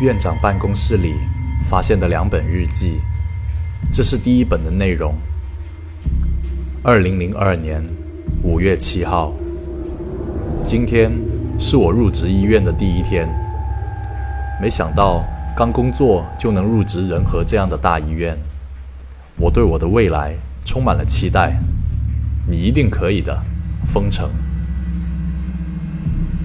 [0.00, 1.14] 院长办公室里
[1.64, 3.00] 发现的两本日记，
[3.92, 5.14] 这是第一本的内容。
[6.82, 7.80] 二零零二年
[8.42, 9.32] 五月七号，
[10.64, 11.12] 今天
[11.60, 13.28] 是我入职医院的第一天。
[14.60, 15.24] 没想到
[15.56, 18.36] 刚工作就能入职仁和这样的大医院，
[19.36, 20.34] 我对我的未来
[20.64, 21.56] 充满了期待。
[22.50, 23.40] 你一定可以的，
[23.86, 24.28] 封城。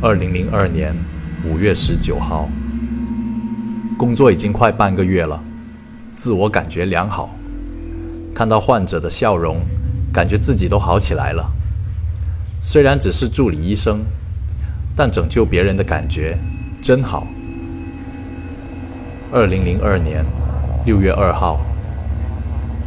[0.01, 0.95] 二零零二年
[1.43, 2.47] 五月十九号。
[3.99, 5.43] 工作已经快半个月了，
[6.15, 7.35] 自我感觉良好。
[8.33, 9.57] 看到患者的笑容，
[10.13, 11.51] 感觉自己都好起来了。
[12.61, 13.99] 虽然只是助理医生，
[14.95, 16.37] 但拯救别人的感觉
[16.81, 17.27] 真好。
[19.33, 20.25] 二零零二年
[20.85, 21.59] 六月二号，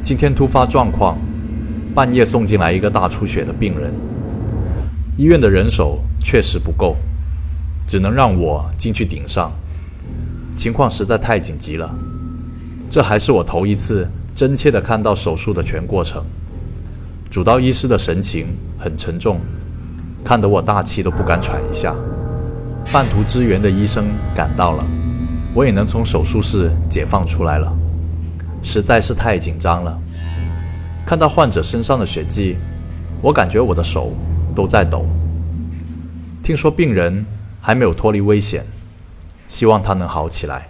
[0.02, 1.18] 今天突发状况，
[1.94, 3.92] 半夜送进来一个大出血的病人，
[5.18, 6.96] 医院的人手确实不够，
[7.86, 9.52] 只能让我进去顶上。
[10.56, 11.92] 情况实在太紧急了，
[12.90, 16.22] 这还是我头一次真切地看到手术的全过程。
[17.30, 19.40] 主刀医师的神情很沉重，
[20.22, 21.94] 看得我大气都不敢喘一下。
[22.92, 24.04] 半途支援的医生
[24.34, 24.84] 赶到了，
[25.54, 27.72] 我也能从手术室解放出来了，
[28.62, 29.98] 实在是太紧张了。
[31.06, 32.56] 看到患者身上的血迹，
[33.22, 34.12] 我感觉我的手
[34.54, 35.06] 都在抖。
[36.42, 37.24] 听说病人
[37.60, 38.64] 还没有脱离危险。
[39.48, 40.68] 希望他能好起来。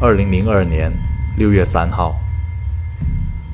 [0.00, 0.90] 二零零二年
[1.36, 2.14] 六月三号，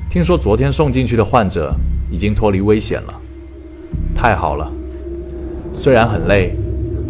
[0.09, 1.75] 听说昨天送进去的患者
[2.09, 3.13] 已经脱离危险了，
[4.15, 4.71] 太好了！
[5.73, 6.55] 虽然很累，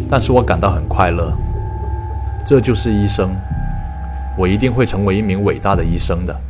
[0.08, 1.32] 但是我感到很快乐。
[2.44, 3.30] 这就是医生，
[4.36, 6.40] 我一定会成为一名伟大的医生的。